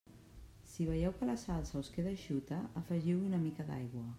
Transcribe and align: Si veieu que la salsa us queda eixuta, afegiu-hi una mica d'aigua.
Si 0.69 0.87
veieu 0.87 1.13
que 1.19 1.27
la 1.31 1.35
salsa 1.41 1.81
us 1.83 1.91
queda 1.97 2.13
eixuta, 2.15 2.61
afegiu-hi 2.83 3.31
una 3.31 3.43
mica 3.45 3.69
d'aigua. 3.71 4.07